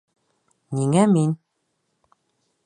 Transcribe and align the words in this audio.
Ниңә 0.77 1.03
мин? 1.13 1.37